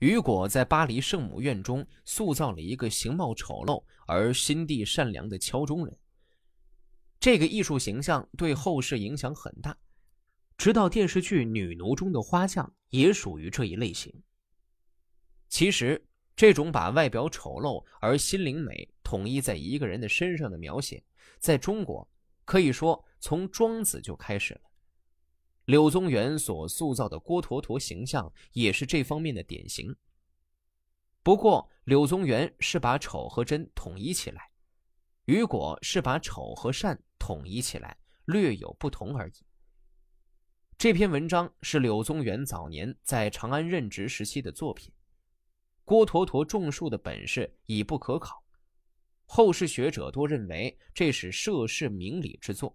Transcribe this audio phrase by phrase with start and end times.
[0.00, 5.94] 雨果在巴黎圣母院中塑造了一个形貌丑陋而心地善良的敲钟人。
[7.18, 9.76] 这个艺术形象对后世影响很大，
[10.56, 14.10] 直到电视剧《女奴》中的花匠也属于这一类型。
[15.50, 16.02] 其实，
[16.34, 21.04] 这种把外表丑陋而心灵美统一在一个人的身上的描写，
[21.38, 22.08] 在中国
[22.46, 24.69] 可以说从庄子就开始了。
[25.66, 29.94] 柳宗元所塑造的郭橐驼形象也是这方面的典型。
[31.22, 34.50] 不过，柳宗元是把丑和真统一起来，
[35.26, 39.32] 雨果是把丑和善统一起来，略有不同而已。
[40.78, 44.90] 这篇文章是柳宗元早年在长安任职时期的作品。
[45.84, 48.42] 郭橐驼种树的本事已不可考，
[49.26, 52.74] 后世学者多认为这是涉世明理之作。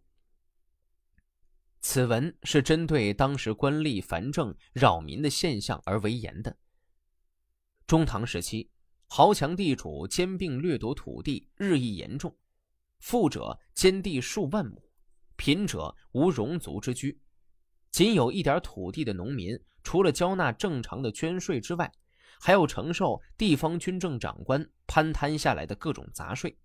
[1.88, 6.58] 此文是针对当时官吏繁政扰民的现象而为言的。
[7.86, 8.72] 中唐时期，
[9.06, 12.36] 豪强地主兼并掠夺土地日益严重，
[12.98, 14.82] 富者兼地数万亩，
[15.36, 17.22] 贫者无容足之居。
[17.92, 21.90] 仅有一点土地的农民，除了交纳正常的捐税之外，
[22.40, 26.58] 还要承受地方军政长官攀摊下来的各种杂税。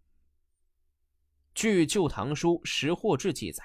[1.55, 3.63] 据《旧唐书·识货志》记载。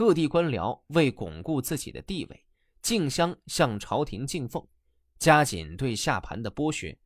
[0.00, 2.46] 各地官僚为巩固自己的地位，
[2.80, 4.66] 竞相向朝廷进奉，
[5.18, 6.98] 加紧对下盘的剥削。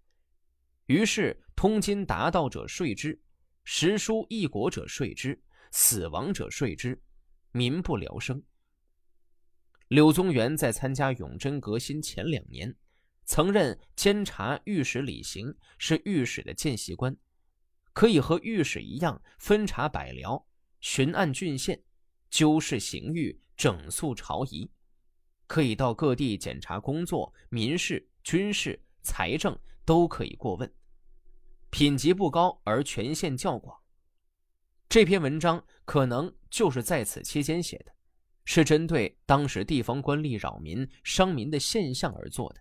[0.86, 3.20] 于是，通金达道者税之，
[3.64, 5.42] 识书异国者税之，
[5.73, 7.03] 死亡者税之，
[7.51, 8.41] 民不聊生。
[9.89, 12.73] 柳宗元在参加永贞革新前两年，
[13.25, 17.17] 曾任监察御史李行，是御史的见习官，
[17.92, 20.45] 可以和御史一样分察百僚，
[20.81, 21.83] 巡按郡县。
[22.34, 24.68] 纠事刑狱，整肃朝仪，
[25.46, 30.74] 可以到各地检查工作、民事、军事、财政都可以过问，
[31.70, 33.80] 品级不高而权限较广。
[34.88, 37.94] 这篇文章可能就是在此期间写的，
[38.44, 42.61] 是针对当时地方官吏扰民伤民的现象而做的，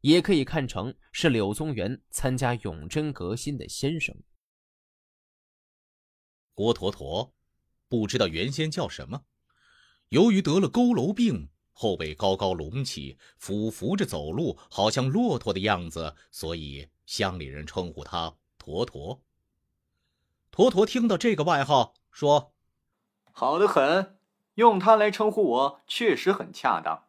[0.00, 4.12] 也可以看成是柳宗元参加永贞革新的先声。
[6.52, 7.32] 郭橐驼。
[7.88, 9.24] 不知道原先叫什么，
[10.10, 19.22] 由于得了佝偻病，后背高高隆起，俯伏着走路，好像骆驼的样子，所以乡里人称呼他驼驼。
[20.50, 22.52] 驼驼听到这个外号，说
[23.32, 24.18] ：“好的很，
[24.54, 27.06] 用它来称呼我确实很恰当。”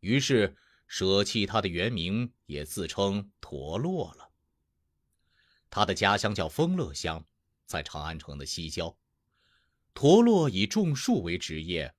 [0.00, 4.30] 于是舍弃他的原名，也自称驼骆了。
[5.70, 7.24] 他的家乡叫丰乐乡，
[7.64, 8.96] 在长安城的西郊。
[9.94, 11.92] 陀螺以种树为职业，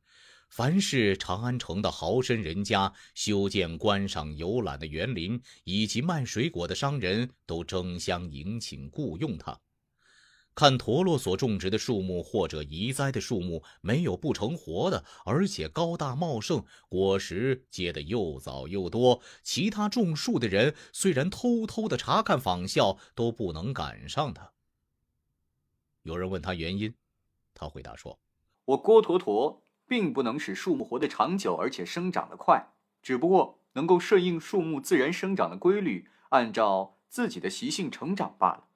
[0.49, 9.59] 凡是长安城的豪绅人家修建观赏游览的园林，以及卖水果的商人都争相迎请雇佣他。
[10.53, 19.21] 看陀螺所种植的树木或者移栽的树木，没有不成活的，而且高大茂盛，果实结得又早又多。
[19.43, 24.51] 其他种树的人虽然偷偷的查看仿效，都不能赶上他。
[26.03, 26.93] 有人问他原因。
[27.53, 28.19] 他回答说
[28.65, 32.67] ：“我郭橐驼并不能使树木活得长久，而且生长得快，
[33.01, 38.67] 只不过能够顺应树木自然生长的规律，按照自己的习性成长罢了。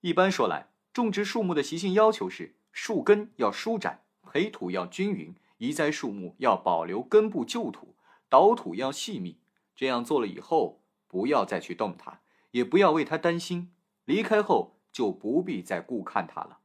[0.00, 7.94] 一般说来，种植树木的习性要求是：树根要舒展，培土要均匀，移栽树木要保留根部旧土，
[8.28, 9.38] 倒土要细密。
[9.74, 12.20] 这样做了以后，不要再去动它，
[12.52, 13.72] 也不要为它担心，
[14.04, 16.60] 离开后就不必再顾看它了。”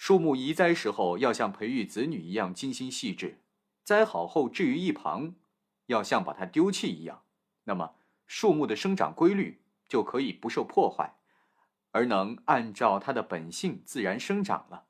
[0.00, 3.42] 树木移栽时候要像培育子女一样精心细致，
[3.84, 5.34] 栽好后置于一旁，
[5.88, 7.24] 要像把它丢弃一样，
[7.64, 7.96] 那么
[8.26, 11.16] 树木的生长规律就可以不受破坏，
[11.90, 14.86] 而能按照它的本性自然生长了。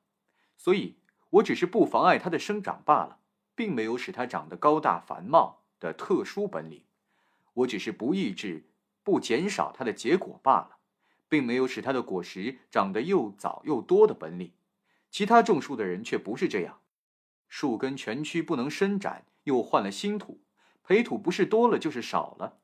[0.55, 0.95] 所以，
[1.31, 3.19] 我只是不妨碍它的生长罢了，
[3.53, 6.85] 并没有使它长得高大繁茂的特殊本领。
[7.55, 8.69] 我只是不抑制、
[9.03, 10.77] 不减少它的结果罢了，
[11.27, 14.53] 并没有使它的果实长得又早又多的本领。
[15.11, 16.79] 其他种树的人却不是这样，
[17.49, 20.41] 树根全区不能伸展，又换了新土，
[20.83, 22.59] 培土不是多了就是少了。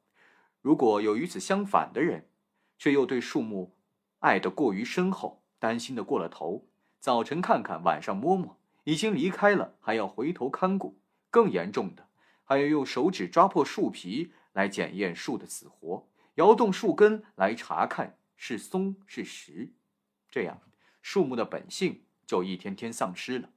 [0.61, 2.29] 如果有与此相反的人，
[2.77, 3.75] 却又对树木
[4.19, 10.97] 爱得过于深厚，担心的过了头，早晨看看，晚上摸摸，已经离开了还要回头看顾，
[11.29, 12.07] 更严重的
[12.45, 19.73] 还要用手指抓破树皮来检验树的死活，摇动树根来查看是松是实，
[20.31, 20.61] 这样
[21.01, 22.05] 树木的本性。
[22.27, 23.49] 就一天天丧失了。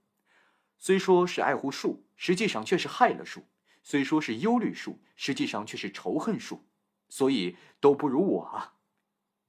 [0.78, 3.42] 虽说是爱护树，实际上却是害了树；
[3.82, 6.64] 虽说是忧虑树，实际上却是仇恨树。
[7.12, 8.76] 所以都不如我啊。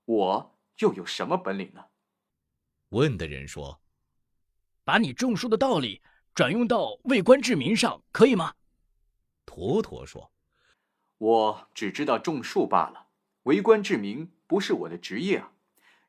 [0.06, 1.86] 我又有什么本领呢？
[2.90, 3.80] 问的人说
[4.84, 6.02] ：“把你种树的道理
[6.34, 8.56] 转用到为官治民上，可以吗？”
[9.46, 10.32] 坨坨说
[11.20, 13.10] ：“我只知道种树罢了，
[13.44, 15.54] 为官治民不是我的职业啊。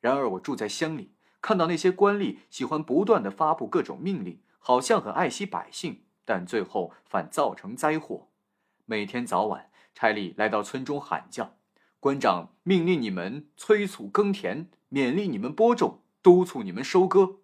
[0.00, 1.12] 然而我住在乡里，
[1.42, 8.28] 看到那些官吏喜欢不断的发布各种命令，好像很爱惜百姓，但最后反造成灾祸。
[8.86, 11.56] 每天早晚，差吏来到村中喊叫。”
[12.00, 17.36] 官长命令你们催促耕田，勉励你们播种，督促你们收割，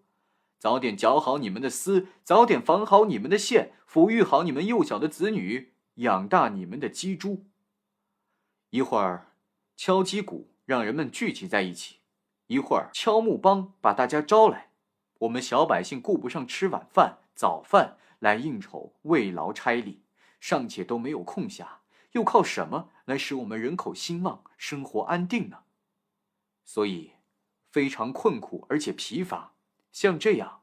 [0.58, 7.46] 早点绞好你们的丝，早点纺好你们的线，抚育好你们幼小的子女，养大你们的鸡猪。
[8.70, 9.32] 一会儿
[9.76, 11.97] 敲击鼓，让人们聚集在一起；
[12.48, 14.70] 一会儿敲木梆，把大家招来。
[15.20, 19.98] 我们小百姓顾不上吃晚饭、早饭来应酬慰劳差吏，
[20.40, 21.66] 尚且都没有空暇。
[22.12, 25.58] 又靠什么来使我们人口兴旺、生活安定呢？
[26.64, 27.12] 所以，
[27.70, 29.52] 非常困苦而且疲乏。
[29.92, 30.62] 像这样，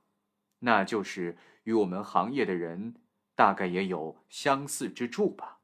[0.59, 2.95] 那就是与我们行业的人
[3.35, 5.59] 大概也有相似之处吧。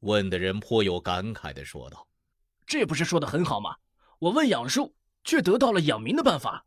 [0.00, 2.08] 问的人颇有感慨的说道
[2.64, 3.76] ：“这不是说的很好吗？
[4.20, 6.66] 我问养树，却得到了养民的办法。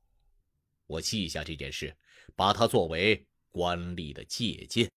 [0.87, 1.95] 我记下这件事，
[2.35, 4.89] 把它作为官吏的借鉴。”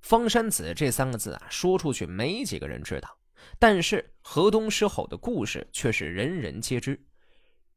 [0.00, 3.18] 方山子这三个字啊，说出去没几个人知道，
[3.58, 7.02] 但是河东狮吼的故事却是人人皆知。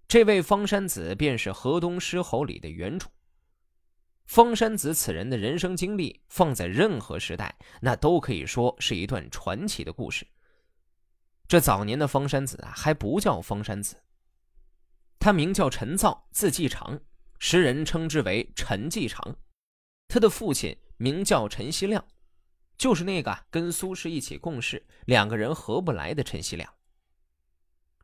[0.05, 3.09] 这位方山子便是河东狮吼里的原主。
[4.25, 10.27] 方山子此人的人生经历，放在任何时代，那都可以说是一段传奇的故事。
[11.47, 14.01] 这早年的方山子啊，还不叫方山子，
[15.19, 16.99] 他名叫陈造，字继长，
[17.37, 19.37] 时人称之为陈继长。
[20.07, 22.03] 他的父亲名叫陈锡亮。
[22.77, 26.73] 就是那个跟苏轼一起共事，两个人合不来的陈锡亮。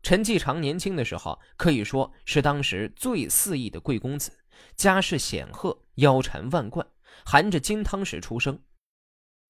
[0.02, 4.32] 陈继常年轻的时候可以说是当时最肆意的贵公子，
[4.76, 6.86] 家世显赫，腰缠万贯，
[7.26, 8.62] 含着金汤匙出生。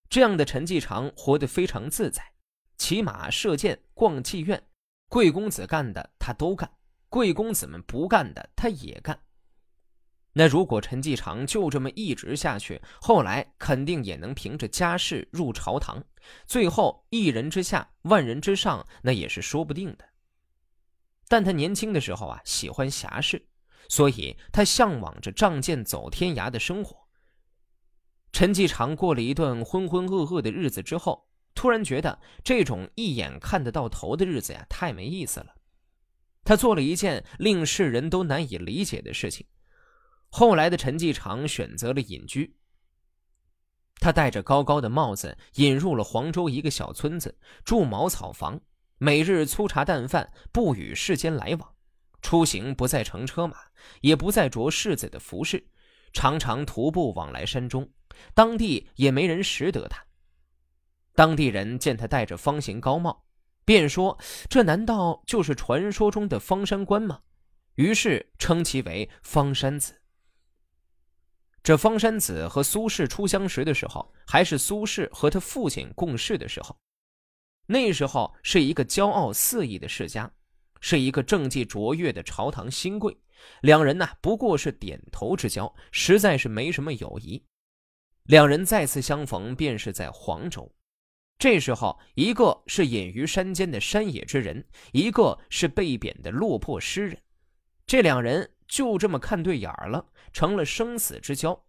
[0.09, 2.21] 这样的陈继常活得非常自在，
[2.77, 4.61] 骑马、射箭、逛妓院，
[5.07, 6.69] 贵公子干的他都干，
[7.09, 9.21] 贵公子们不干的他也干。
[10.33, 16.01] 那如果陈继常就这么一直下去，后来肯定也能凭着家世入朝堂，
[16.45, 20.07] 最后一人之下，万人之上，那也是说不定的。
[21.27, 23.45] 但他年轻的时候啊，喜欢侠士，
[23.89, 27.07] 所以他向往着仗剑走天涯的生活。
[28.31, 35.55] 陈继常过了一段浑浑噩噩的日子之后，突然觉得这种一眼看得到头的日子呀，太没意思了。
[36.43, 39.45] 他做了一件令世人都难以理解的事情。
[40.29, 42.55] 后来的陈继常选择了隐居。
[43.95, 48.61] 他戴着高高的帽子，引入了黄州一个小村子，住茅草房，
[48.97, 51.75] 每日粗茶淡饭，不与世间来往，
[52.21, 53.57] 出行不再乘车马，
[54.01, 55.67] 也不再着世子的服饰，
[56.13, 57.89] 常常徒步往来山中，
[58.33, 60.03] 当地也没人识得他。
[61.13, 63.25] 当地人见他戴着方形高帽，
[63.65, 64.17] 便说
[64.49, 67.21] ：“这难道就是传说中的方山关吗？”
[67.75, 70.01] 于是称其为方山子。
[71.63, 76.75] 这方山子和苏轼初相识的时候，还是苏轼和他父亲共事的时候。
[77.67, 80.29] 那时候是一个骄傲肆意的世家，
[80.81, 83.15] 是一个政绩卓越的朝堂新贵。
[83.61, 87.45] 两人呢，不过是点头之交，实在是没什么友谊。
[88.23, 90.69] 两人再次相逢，便是在黄州。
[91.39, 97.21] 这时候，一个是隐于山间的山野之人，一个是被贬的落魄诗人。
[97.87, 98.51] 这两人。
[98.71, 101.65] 就这么看对眼儿了，成了生死之交，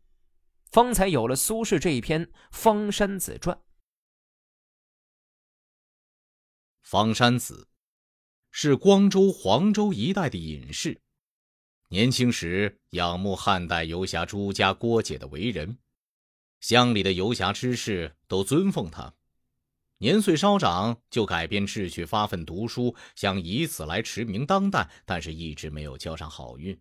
[0.70, 3.56] 方才有了苏轼这一篇《方山子传》。
[6.84, 7.66] 方山子
[8.54, 11.00] 是光州、黄州一带的隐士，
[11.88, 15.78] 年轻时仰慕汉代游侠朱家、郭解的为人，
[16.60, 19.14] 乡里的游侠之士都尊奉他。
[19.96, 26.78] 年岁稍长，就改变志趣，发奋读书，想以此来驰名当代，但是一直没有交上好运。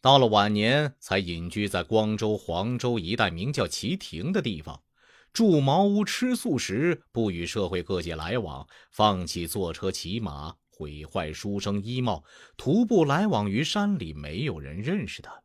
[0.00, 4.80] 到了晚年，才隐居在光州、黄州一带名叫齐亭的地方，
[5.32, 12.22] 住茅屋，吃素食，不与社会各界来往，放弃坐车、骑马，毁坏书生衣帽，
[12.56, 15.42] 徒步来往于山里，没有人认识他。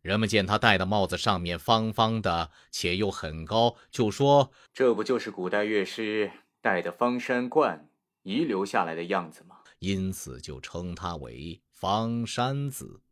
[0.00, 6.30] 人们见他戴的帽子上面方方的，且又很高，就说：“这不就是古代乐师
[6.62, 7.90] 戴的方山冠
[8.22, 13.02] 遗留下来的样子吗？”因此就称他为方山子。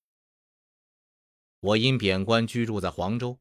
[1.60, 3.38] 我因贬官居住在黄州，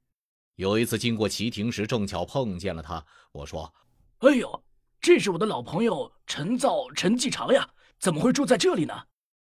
[0.55, 3.05] 有一次经过旗亭时，正巧碰见了他。
[3.31, 3.73] 我说
[4.19, 4.63] ：“哎呦，
[4.99, 9.03] 这是我的老朋友陈造、陈继常呀，怎么会住在这里呢？”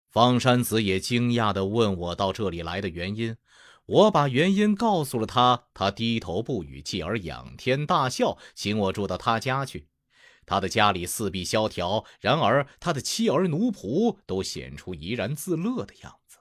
[0.09, 3.37] 方山子也惊讶地问我到这里来的原因。
[3.85, 9.87] 我把原因告诉了他，他低头不语，继而仰天大笑，请我住到他家去。
[10.45, 16.37] 他的家里四壁萧条，然而他的妻儿奴仆都显出怡然自乐的样子。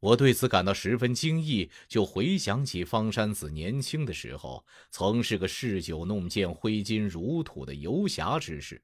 [0.00, 8.82] 我对此感到十分惊异，就回想起方山子年轻的时候，曾是个嗜酒弄剑、挥金如土的游侠之士。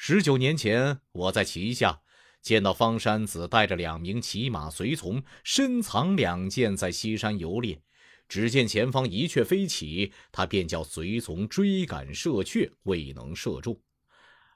[0.00, 2.02] 十九年前，我在旗下。
[2.40, 7.82] 见到方山子带着两名骑马随从，深藏两箭在西山游猎，
[8.28, 13.76] 只见前方一雀飞起，他便叫随从追赶射雀，未能射中。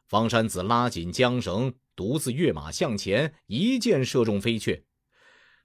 [0.07, 4.85] 方山子拉紧缰绳，独自跃马向前，一箭射中飞雀。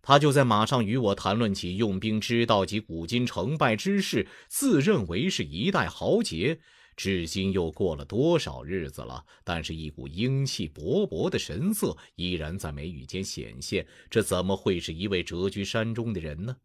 [0.01, 6.59] 他就在马上与我谈论起用兵之道及古今成败之事，自认为是一代豪杰。
[6.97, 9.23] 至今又过了多少日子了？
[9.43, 13.87] 但是，一股英气勃勃的神色依然在眉宇间显现。
[14.09, 16.57] 这怎么会是一位谪居山中的人呢？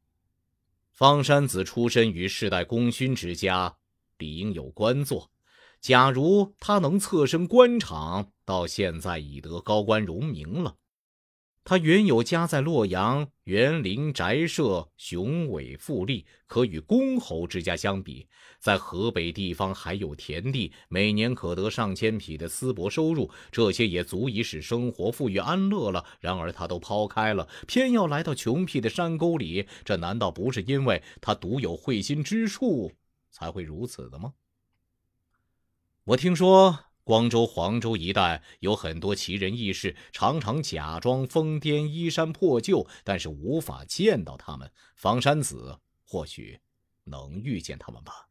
[0.91, 3.77] 方山子出身于世代功勋之家，
[4.17, 5.31] 理应有官做。
[5.81, 10.77] 假如他能侧身官场，到现在已得高官荣名了。
[11.64, 18.26] 他原有家在洛阳，园林宅舍雄伟富丽，可与公侯之家相比。
[18.59, 26.04] 在河北地方还有田地，每年可得上千匹的丝帛收入，这些也足以使生活富裕安乐了。
[26.19, 32.92] 然而他都抛开了，偏要来到穷僻的山沟里，这难道不是因为他独有慧心之处
[33.31, 34.35] 才会如此的吗？
[36.04, 36.92] 我听说。
[37.04, 44.71] 光州、黄州一带有很多奇人异士，常常假装疯癫、衣衫破旧，但是无法见到他们。
[44.97, 46.61] 房山子或许
[47.04, 48.28] 能遇见他们吧。